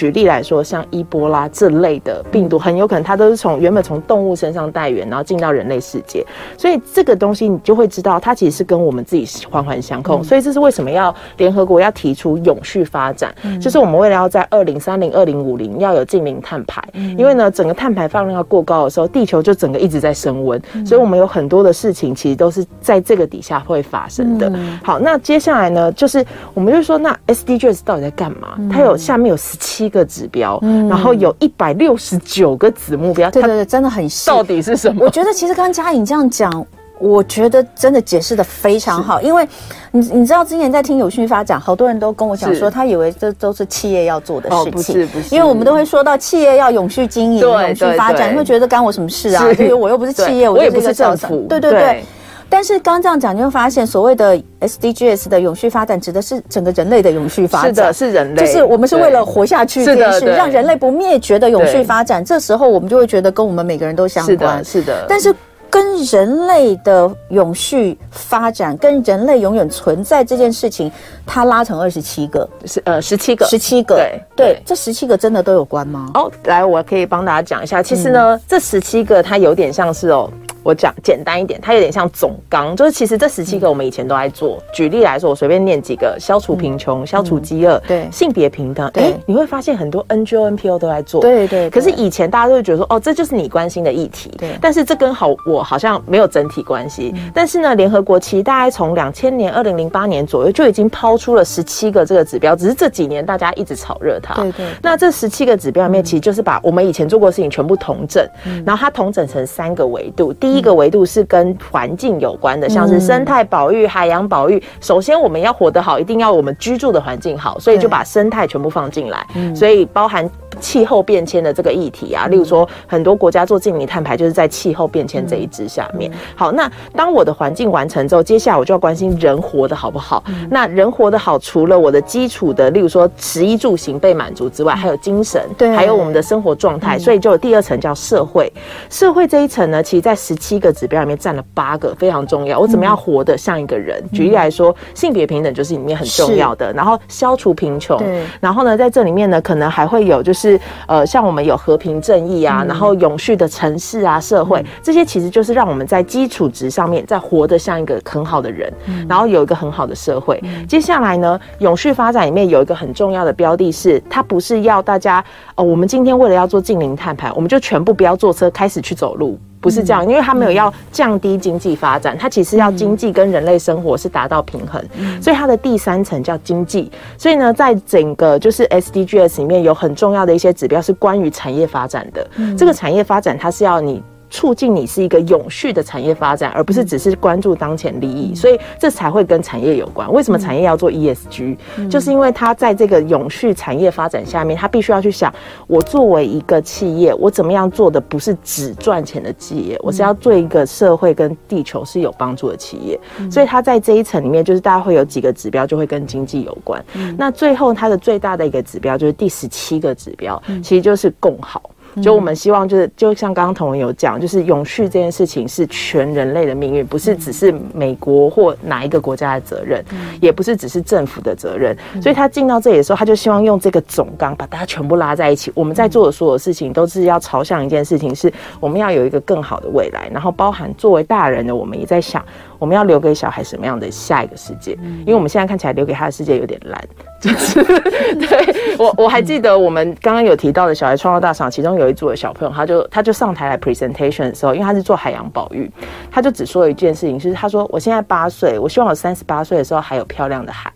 [0.00, 6.24] 举例来说，像伊波拉这类的病毒，很有可能它都是从原本从动物身上带源，然后进到人类世界。
[6.56, 10.22] 所以这个东西你就会知道，它其实是跟我们自己环环相扣。
[10.22, 16.82] 所以这是为什么要联合国要提出永续发展，就是我们为了要在二零三零、二零五零要有净零碳排。
[16.94, 20.58] 因为呢，整个碳排放量要过高的时候，地球就整个一直在升温。
[20.86, 24.50] 所以我们有很多的事情其实都是在这个底下会发生的。
[24.82, 28.58] 好，那接下来呢，就是我们就说，那 SDGs 到底在干嘛？
[28.72, 33.30] 它有下面有十七个指标，嗯、然后有一百六十九个子目标。
[33.30, 34.30] 对对对，真的很细。
[34.30, 35.04] 到底是什么？
[35.04, 36.66] 我觉得其实刚刚嘉颖这样讲，
[36.98, 39.20] 我觉得真的解释的非常好。
[39.20, 39.46] 因为
[39.90, 44.68] 你你知道，之前在听永续发展，好多人都跟我讲说，他以为这都是企业要做的事情。
[44.68, 49.44] 哦、不是不是，因为我们都会说到企业要永续经营、永续发展，你会觉得干我什么事啊？
[49.54, 51.46] 是因为我又不是企业，我也不是政府。
[51.48, 52.04] 对对对。
[52.50, 57.74] 对但是刚刚这样讲，你会发现所谓的 SDGs 的永续发展，指的是整个人类的永续发展。
[57.74, 62.22] 是的，是人类，就是我们是为了活下去这件事，让人类不灭绝的永续发展。
[62.22, 64.62] 这时候我们就会觉得跟我们每个人都相关。
[64.62, 65.06] 是的，是的。
[65.08, 65.34] 但是
[65.70, 70.92] 跟人类的永续发展，跟人类永远存在这件事情，
[71.24, 73.94] 它拉成二十七个，是呃十七个，十七个。
[73.94, 76.10] 对对，这十七个真的都有关吗？
[76.12, 77.82] 哦，来，我可以帮大家讲一下。
[77.82, 80.30] 其实呢，这十七个它有点像是哦。
[80.62, 84.56] 我讲简单一点，它有点像总纲，就是其实这十七个我们以前都在做。
[84.58, 88.86] 嗯、举例来说，我随便念几个：消除贫穷、嗯、消除饥饿、对性别平等。
[88.94, 91.20] 哎、欸，你会发现很多 NGO、NPO 都在做。
[91.20, 91.70] 对，对对。
[91.70, 94.30] 可是以前大家都会觉得说，哦，这就是你关心的议题。
[94.38, 94.50] 对。
[94.60, 97.12] 但是这跟好我好像没有整体关系。
[97.14, 104.34] 嗯、但是呢，联合国其实大概从两千年、二零零八年左右就已经抛出了十七个这个指标，只是这几年大家一直炒热它。
[104.34, 104.66] 对对。
[104.82, 110.32] 那这十七个指标里面，其实就是把我们以前做过的事情全部统整，嗯、然后它统整成三个维度。
[110.34, 114.62] 第一个维度是跟环境有关的，像是生态保育、海洋保育。
[114.80, 119.26] 首先，我们要活得好，一定要我们居住的环境好，所以就把生态全部放进来。
[119.54, 120.28] 所以包含
[120.60, 126.10] 气候变迁的这个议题啊，例如说很多国家做净零碳排，就是在气候变迁这一支下面。
[126.34, 130.22] 好，那当我的环境完成之后，接下来我就要关心人活得好不好。
[130.50, 136.98] 那人活得好，除了我的基础的，例如说食衣住行被满足之外，还有精神，对，还有我们的生活状态。
[136.98, 138.52] 所以就有第二层叫社会。
[138.88, 142.58] 社会这一层呢，其实在十七个指标里面占了八个，非常重要。
[142.58, 144.02] 我怎么样活得像一个人？
[144.12, 146.72] 举例来说，性别平等就是里面很重要的。
[146.72, 148.22] 然后消除贫穷，对。
[148.40, 150.39] 然后呢，在这里面呢，可能还会有就是
[150.86, 158.72] 呃，像我们有和平正义啊，然后永续的城市啊，社会这些其实就是让我们在基础值上面再活得像一个很好的人，
[159.08, 160.42] 然后有一个很好的社会。
[160.68, 165.24] 接下来呢，永续发展里面有一个很重要的标的是，它不是要大家
[165.56, 169.38] 哦，我们今天为了要做近零碳排，我们就全部不要坐车，开始去走路。
[169.60, 174.82] 不是这样，因为它没有要降低经济发展，它其实要经济跟人类生活是达到平衡，
[175.20, 176.90] 所以它的第三层叫经济。
[177.18, 182.26] 所以呢，在整个就是 SDGs 里面有很重要的一些指标是关于产业发展的。
[182.56, 184.02] 这个产业发展它是要你。
[184.30, 190.10] 促进你是一个永续的产业发展，而不是只是关注当前利益，所以这才会跟产业有关。
[190.12, 191.56] 为什么产业要做 ESG？
[191.90, 195.34] 就是因为它在这个永续产业发展下面，它必须要去想，
[195.66, 202.98] 我作为一个企业，我怎么样做的不是只赚钱的企业，我是要做一个社会跟地球是有帮助的企业。
[203.30, 206.82] 所以它在这一层里面，就是大家会有几个指标，就会跟经济有关。
[207.18, 211.70] 那最后它的最大的一个指标就是第十七个指标，其实就是共好。
[212.02, 219.84] 就我们希望，就是就像刚刚同仁有讲，就是永续这件事情是全人类的命运，不是只是美国或哪一个国家的责任，
[220.20, 221.76] 也不是只是政府的责任。
[222.02, 225.50] 所以他进到这里的时候，他就希望用这个总纲把大家全部拉在一起。
[225.54, 230.08] 我们在做的所有事情，都是要朝向一件事情，是我们要有一个更好的未来。
[230.12, 232.24] 然后包含作为大人的我们，也在想。
[232.58, 234.72] 我们要留给小孩什么样的下一个世界？
[235.00, 236.78] 因为我们现在看起来留给他的世界有点烂，
[237.20, 245.70] 就 是对我我还记得我们刚刚有提到的小孩创造大赏，其中有一组的小朋友，他就他就上台来 presentation 的时候，因为他是做海洋保育，
[246.10, 250.72] 他就只说了一件事情，就是他说我现在八岁，我希望我三十八岁的时候还有漂亮的海。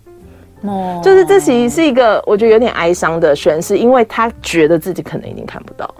[0.63, 5.95] 哦，就是这其实是一个我觉得有点哀伤的宣誓，因为他觉得自己可能已经看不到。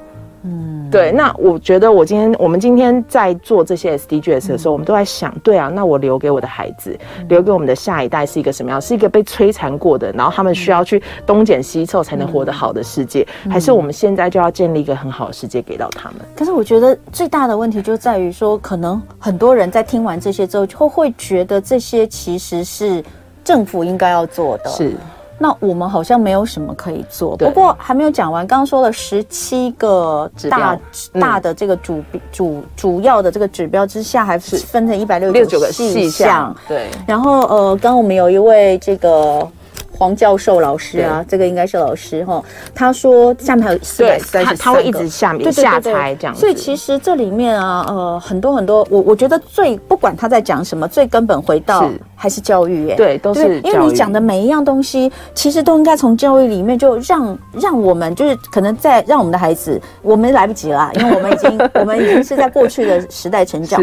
[0.45, 6.95] 嗯，对，那我觉得我今天我们今天在做这些 SDGs 的时候，我们都在想，对啊，那我留给我的孩子，
[7.29, 8.79] 留给我们的下一代是一个什么样？
[8.79, 16.19] 是一个被摧残过的，然后他们需要去东捡西凑才能活得好的世界，还是我们现在就要建立一个很好的世界给到他们？
[16.37, 23.03] 可是我觉得最大的问题就在于说，可能很多人在听完这些之后，就会觉得这些其实是
[23.43, 24.69] 政府应该要做的。
[24.69, 24.93] 是。
[25.39, 28.47] 那我们好像没有什么可以做，不过还没有讲完。
[28.47, 30.79] 刚刚说了十七个大
[31.21, 36.55] 大的这个主主主要的这个指标之下，还是分成一百六十九个细项。
[36.69, 39.49] 对，然后呃，刚刚我们有一位这个。
[39.97, 42.43] 黄教授老师啊，这个应该是老师哈。
[42.75, 46.35] 他说下面还有四百三十他会一直下面下猜这样。
[46.35, 52.95] 所以其实这里面啊，呃，很多很多，我我觉得最不管他在讲什么，最根本回到还是教育耶。
[52.97, 63.81] 对，都是因为你讲的每一样东西，其实都应该从教育里面就让让我们就是可能在让我们的孩子，我们来不及了，因为我们已经 我们已经是在过去的时代成长。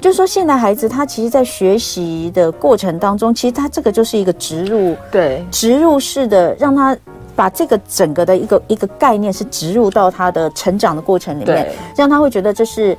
[0.00, 6.96] 就是说，现在孩子他其实，在学习的过程当中，其实他这个就是一个植入，对，植入式的，让他
[7.34, 12.96] 把这个整个的一个一个概念是植入到他的成长的过程里面，让他会觉得这是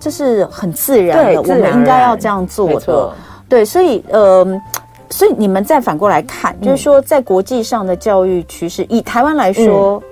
[0.00, 3.12] 这是很自然的，我们应该要这样做的，
[3.48, 4.46] 对，所以呃，
[5.10, 10.02] 所以你们再反过来看，就是说，在国际上的教育趋势，以台湾来说，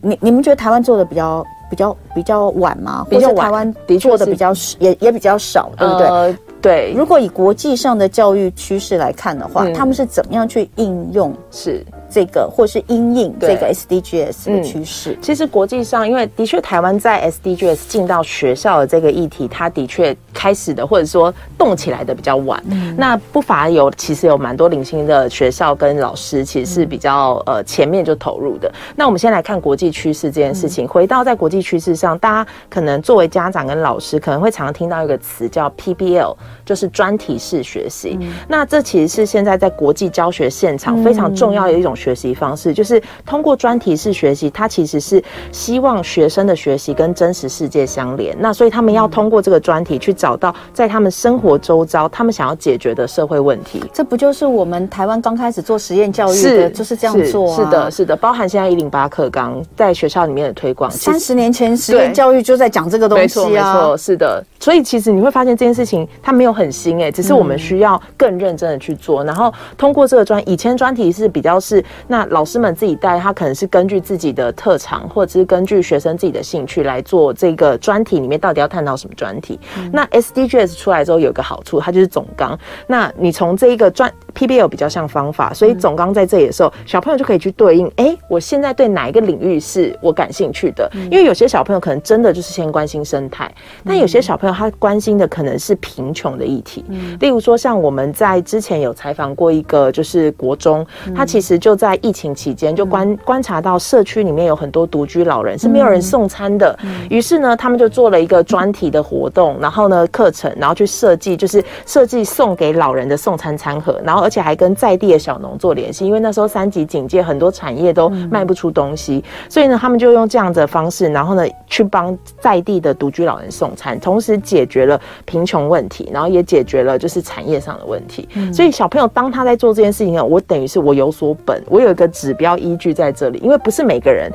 [0.00, 1.44] 你你们觉得台湾做的比较？
[1.74, 3.04] 比较比较晚吗？
[3.10, 6.06] 比较晚，台湾做的比较也也比较少，对不对？
[6.06, 6.94] 呃，对。
[6.96, 11.34] 如果以国际上的教育趋势来看的话，嗯，他们是怎么样去应用？
[11.50, 11.84] 是。
[12.14, 22.62] 这个或是因应这个 SDGs 的趋势，嗯，其实国际上，因为的确台湾在 SDGs 进到学校的这个议题，它的确开始的或者说动起来的比较晚。
[22.70, 28.72] 嗯，那不乏有其实有蛮多领先的学校跟老师，其实是比较呃前面就投入的。
[28.94, 30.86] 那我们先来看国际趋势这件事情。
[30.86, 38.16] 回到在国际趋势上，大家可能作为家长跟老师，可能会常常听到一个词叫 PBL，就是专题式学习。
[38.46, 41.92] 那这其实是现在在国际教学现场非常重要的一种。
[42.04, 48.36] 学习方式就是通过专题式学习，它其实是希望学生的学习跟真实世界相连。
[48.38, 53.82] 那所以他们要通过这个专题去找到在他们生活周遭他们想要解决的社会问题。
[53.94, 57.56] 这不就是我们台湾刚开始做实验教育的，就是这样做啊？
[57.56, 60.90] 是的，是的，包含现在一零八课纲在学校里面的推广。
[60.90, 64.44] 三十年前实验教育就在讲这个东西啊，没错，没错，是的。
[64.60, 69.22] 所以其实你会发现这件事情它没有很新哎、欸，只是我们需要更认真的去做。
[69.24, 79.58] 然后通过这个专，以前专题是比较是那老师们自己带，他可能是根据自己的特长，或者是根据学生自己的兴趣来做这个专题里面到底要探讨什么专题。
[79.92, 82.58] 那 SDGs 出来之后有个好处，它就是总纲。
[82.86, 87.90] 那你从这一个专 PBL 比较像方法，所以总纲在这里的时候，小朋友就可以去对应。
[87.96, 90.90] 哎，我现在对哪一个领域是我感兴趣的？
[91.10, 93.50] 因为有些小朋友可能真的就是先关心生态，
[93.84, 96.84] 但有些小朋友他关心的可能是贫穷的议题。
[97.20, 106.76] 例如说，像我们在之前有采访过一个，就是国中，他其实就在疫情期间就观观察到社区里面有很多独居老人是没有人送餐的，
[107.08, 128.26] 于是呢，他们就做了一个专题的活动，然后呢课程，然后去设计就是设计送给老人的送餐餐盒，然后而且还跟在地的小农做联系，因为那时候三级警戒，很多产业都卖不出东西，所以呢，他们就用这样的方式，然后呢去帮在地的独居老人送餐，同时解决了贫穷问题，然后也解决了就是产业上的问题。
[128.52, 134.32] 所以小朋友当他在做这件事情呢，我等于是我有所本，我有一个指标依据在这里，因为不是每个人。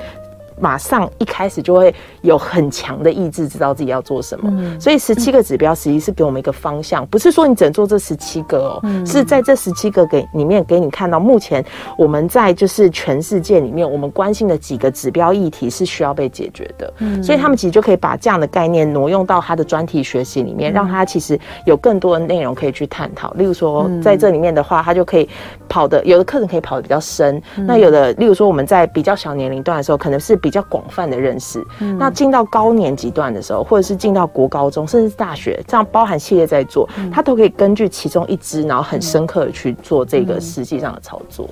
[0.60, 4.50] 马上一开始就会有很强的意志，知道自己要做什么。
[4.58, 11.64] 嗯、所以十七个指标实际是给我们一个方向，不是说你只能做这十七个哦，嗯、是在这十七个给里面给你看到，目前
[11.98, 16.94] 我们在就是全世界里面我们关心的几个指标议题是需要被解决的。
[17.00, 23.32] 嗯、所以他们其实就可以把这样的概念挪用到他的专题学习里面，嗯、让他其实有更多的内容可以去探讨。
[23.34, 25.28] 例如说，在这里面的话，他就可以
[25.68, 41.48] 跑的有的课程可以跑的比较深，嗯、那有的例如说我们在比较小年龄段的时候，可能是比比较广泛的认识，嗯、那进到高年级段的时候，或者是进到国高中，甚至是大学，这样包含系列在做，嗯、他都可以根据其中一支，然后很深刻的去做这个实际上的操作。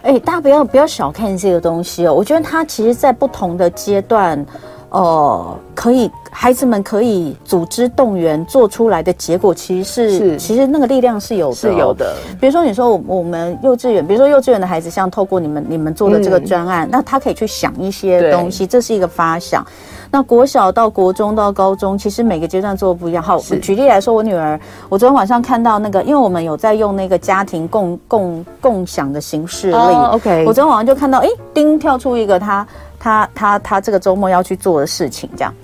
[0.00, 4.42] 哎、嗯欸，大家不要不要小看这个东西哦，我觉得他其实在不同的阶段。
[4.90, 12.16] 哦、呃，可以，孩子们可以组织动员做出来的结果，其实是，是其实那个力量是有的，是有的。
[12.40, 19.66] 比如说，你说我们幼稚园，比如说幼稚园的孩子，像透过你们你们做的这个专案，嗯、那他可以去想一些东西，这是一个发想。
[20.10, 23.22] 那国小到国中到高中，其实每个阶段做的不一样。
[23.22, 29.76] 好，是举例来说，我女儿，我昨天晚上看到那个，因为我们有在用那个家庭共共共享的形式力。
[29.76, 30.46] Oh, OK。
[30.46, 32.66] 我昨天晚上就看到，哎，丁跳出一个他。
[32.98, 35.54] 他他他这个周末要去做的事情，这样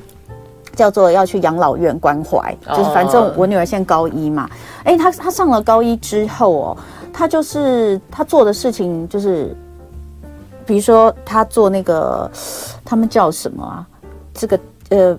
[0.74, 4.48] 叫做要去养老院关怀，就是反正我女儿现在高一嘛，
[4.82, 6.76] 哎，她她上了高一之后哦，
[7.12, 9.56] 她就是她做的事情就是，
[10.66, 12.28] 比如说她做那个
[12.84, 13.86] 他们叫什么啊？
[14.34, 14.58] 这个
[14.90, 15.16] 呃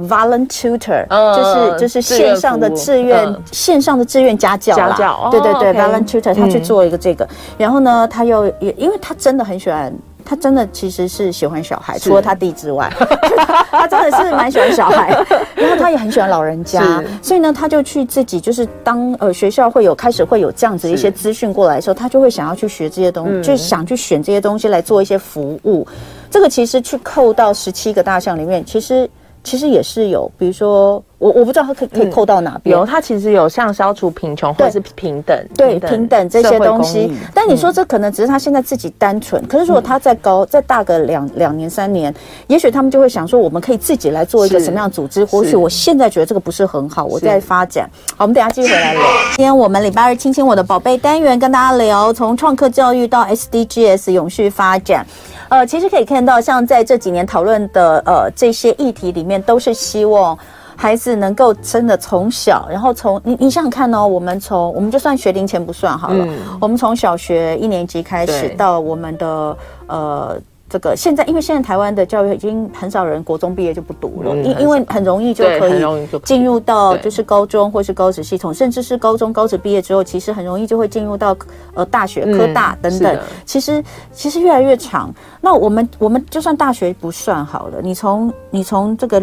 [0.00, 9.90] ，volunteer，就是就是线上的志愿线上的志愿家教啦，家教，对对对，volunteer，她去做一个这个，然后呢，她又也因为她真的很喜欢。
[10.24, 12.90] 他真的其实是喜欢小孩，除了他弟之外，
[13.70, 15.10] 他真的是蛮喜欢小孩。
[15.56, 16.82] 然后他也很喜欢老人家，
[17.22, 25.86] 所以呢，他就去自己就是当呃学校会有开始会有这样子一些资讯过来的时候，他就会想要去学这些东西，就想去选这些东西来做一些服务。
[26.30, 29.08] 这个其实去扣到十七个大项里面，其实。
[29.42, 32.74] 其实也是有，比如说我我不知道他可以可以扣到哪边。
[32.76, 37.14] 有，他其实有像消除贫穷或者是平等，对平等这些东西。
[37.34, 42.12] 但你说这可能只是他现在自己单纯，可是如果他再高再大个两两年三年，
[42.46, 45.22] 也许他们就会想说，我们可以自己来做一个什么样的组织？
[45.26, 47.88] 或许我现在觉得这个不是很好，我在发展。
[48.16, 49.02] 好，我们等下继续回来聊。
[49.36, 55.06] 今天我们礼拜二亲亲我的宝贝单元跟大家聊，从创客教育到 SDGs 永续发展。
[55.50, 60.38] 呃，其实可以看到，像在这几年讨论的呃这些议题里面，都是希望
[60.80, 69.56] 孩子能够真的从小，然后从你你想想看哦，我们从我们就算学龄前不算好了，嗯、我们从小学一年级开始到我们的
[69.88, 70.40] 呃。
[70.72, 75.84] 这个现在，因为现在台湾的教育已经很少人国中毕业就不读了，因、嗯、因为很容易就可以
[76.22, 81.36] 进入到就是高中或是高职系统，甚至是高中高职毕业之后，其实很容易就会进入到
[81.74, 83.12] 呃大学、科大等等。
[83.16, 85.12] 嗯、其实其实越来越长。
[85.40, 89.20] 那我们我们就算大学不算好了，你从你从这个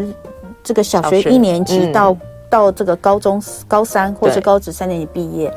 [0.68, 5.50] 这个小学一年级到、嗯、到这个高中高三或是高职三年级毕业。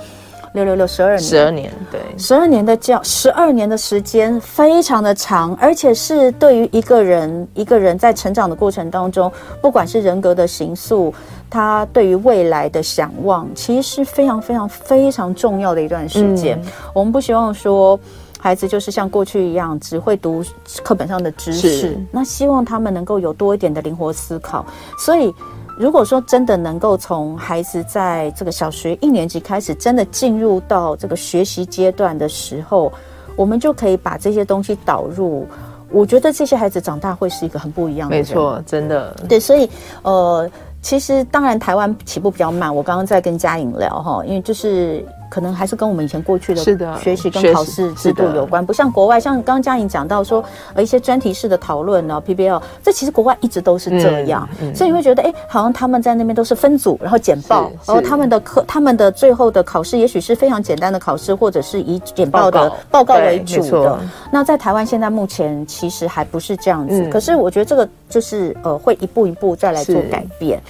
[0.53, 11.15] 六六六十二年，十二年，对，十二年的教，十二年的时间非常的长，而且是对于一个人一个人在成长的过程当中，不管是人格的形塑，
[11.49, 16.61] 他对于未来的想望，其实是非常非常非常重要的一段时间。
[16.61, 17.99] 嗯、我们不希望说
[18.41, 20.43] 孩子就是像过去一样只会读
[20.83, 24.65] 课本上的知识，那希望他们能够有多一点的灵活思考，
[24.99, 25.33] 所以。
[25.79, 32.93] 如果说真的能够从孩子在这个小学一年级开始，真的进入到这个学习阶段的时候，
[33.35, 35.47] 我们就可以把这些东西导入。
[35.91, 38.15] 我觉得这些孩子长大会是一个很不一样的。
[38.15, 39.17] 没错，真的。
[39.27, 39.67] 对，所以
[40.03, 40.47] 呃，
[40.83, 45.03] 其实当然台湾起步比较慢，我刚刚在跟佳颖聊哈，因为就是。
[45.31, 46.63] 可能还是跟我们以前过去的
[46.99, 54.71] 学习跟考试制度有关，不像国外，像刚刚嘉颖讲到说，呃，一些专题式的讨论呢，PBL，这其实国外一直都是这样，嗯。
[54.71, 63.15] 嗯、所以你会觉得，哎，好像他们在那边都是分组，然后简报，然后他们的课，他们的最后的考试也许是非常简单的考试，或者是以简报的报告。
[63.15, 64.01] 为主的。
[64.33, 70.61] 那在台湾现在目前其实还不是这样子，嗯、可是我觉得这个就是呃，会一步一步再来做改变。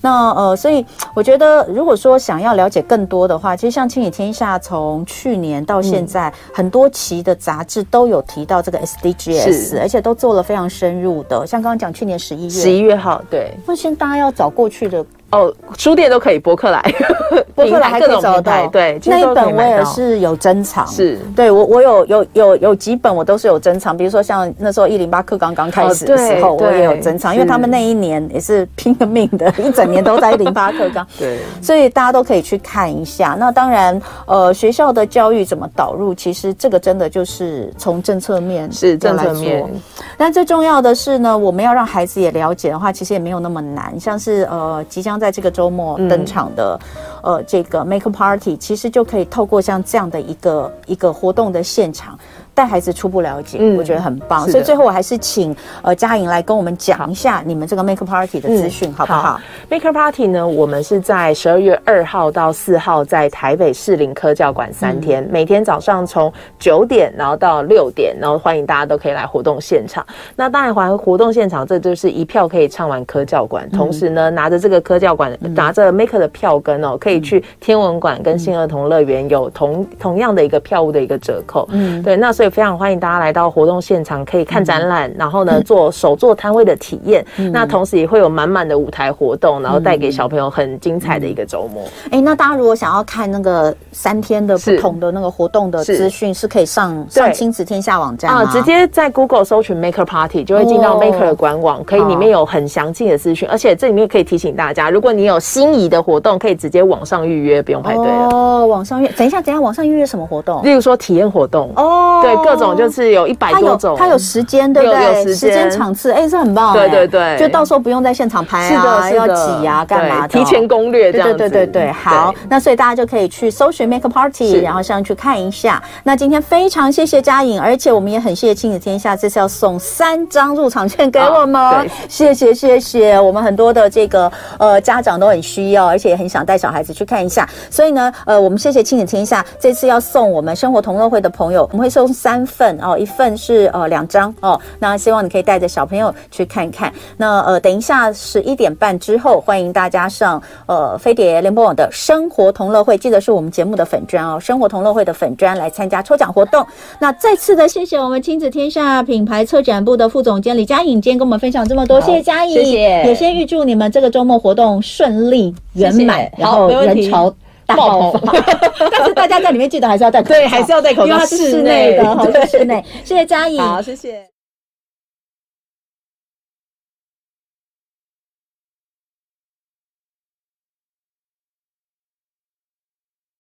[0.00, 0.84] 那呃，所以
[1.14, 11.46] 我觉得，如果说想要了解更多的话，其实像《亲子天下》从去年到现在，嗯、很多期的杂志都有提到这个 SDGs，是而且都做了非常深入的。
[11.46, 13.52] 像刚刚讲去年十一月，十一月号，对。
[13.66, 15.04] 那现在大家要找过去的。
[15.30, 16.82] 哦，书店都可以，博客来，
[17.54, 18.66] 博客来还可以找到。
[18.68, 20.86] 对，那一本我也是有珍藏。
[20.86, 31.06] 是，对我我有有有有几本我都是有珍藏，比如说像那时候一零八课刚刚开始的时候，我也有珍藏，因为他们那一年也是拼了命的，一整年都在一零八课刚。
[31.18, 33.36] 对，所以大家都可以去看一下。
[33.38, 39.68] 那当然，呃，学校的教育怎么导入，其实这个真的就是从政策面是政策面。
[40.16, 43.98] 但最重要的是呢，我们要让孩子也了解的话，其实也没有那么难。
[44.00, 46.78] 像是呃，即将在这个周末登场的，
[47.22, 52.18] 嗯、呃，这个 Maker Party，其实就可以透过像这样的一个一个活动的现场。
[52.58, 54.48] 带孩子初步了解，嗯、我觉得很棒。
[54.50, 59.40] 所以最后我还是请呃嘉颖来跟我们讲一下你们这个 Maker Party 的资讯，嗯、好不好，好
[59.70, 70.04] ？Maker Party 呢，我们是在十二月二号到四号在台北士林科教馆三天，嗯、每天早上从九点然后到六点，然后欢迎大家都可以来活动现场。
[70.34, 81.64] 那当然，还活动现场这就是一票可以唱完科教馆，嗯、同时呢拿着这个科教馆、嗯、拿着 Maker 的票根哦，可以去天文馆跟新儿童乐园有同同样的一个票务的一个折扣。
[81.70, 82.47] 嗯，对，那所以。
[82.50, 87.24] 非常欢迎大家来到活动现场，可以看展览，嗯、然后呢做手作摊位的体验。
[87.36, 91.82] 嗯、那同时也会有满满的舞台活动，然后带给小朋友很精彩的一个周末。
[92.10, 108.28] 哎、那大家如果想要看那个三天的不同的那个活动的资讯，是，可以上上亲子天下网站啊，直接在 Google 搜寻 Maker Party 就会进到 Maker 的官网，哦、可以里面有很详尽的资讯，而且这里面可以提醒大家，如果你有心仪的活动，可以直接网上预约，不用排队了。
[108.30, 110.62] 哦，网上预，等一下，等一下，网上预约什么活动？
[110.64, 111.70] 例如说体验活动。
[111.76, 112.76] 哦，对，各种。
[112.78, 115.34] 就是有一百多种，它有时间，对不对？
[115.34, 115.68] 时间。
[115.68, 120.26] 场次，哎，这很棒，对对对，就到时候不用在现场拍啊，要挤啊，干嘛？
[120.26, 125.82] 提前攻略这样子，对对对对，好，那所以大家就可以去搜寻 Make a Party，然后上去看一下。
[126.02, 142.76] 那今天非常谢谢佳颖，而且我们也很谢谢亲子天下这次要送三张入场券给我们，谢谢谢谢，我们很多的这个呃家长都很需要，而且也很想带小孩子去看一下，所以呢，呃，我们谢谢亲子天下这次要送我们生活同乐会的朋友，我们会送三份。
[142.82, 146.92] 哦，一份是呃两张哦，那希望你可以带着小朋友去看看。
[147.16, 156.66] 那呃，等一下十一点半之后，欢迎大家上呃飞碟联播网的生活同乐会，记得是我们节目的粉砖哦，生活同乐会的粉砖来参加抽奖活动。
[156.98, 162.78] 那再次的谢谢我们亲子天下品牌策展部的副总监李佳颖，今天跟我们分享这么多，谢谢佳颖，谢谢。
[163.04, 167.32] 也先预祝你们这个周末活动顺利圆满，然后人潮。
[167.76, 168.32] 爆发，
[168.90, 172.84] 但是大家在里面记得还是要戴口罩，对，还是要戴口罩，因为它是室内的，好，是室内。
[173.04, 174.26] 谢谢佳颖，好，谢谢。